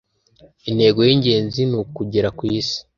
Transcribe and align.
Intego 0.69 0.99
yingenzi 1.07 1.61
ni 1.69 1.75
ukugera 1.83 2.29
kwisi 2.37 2.77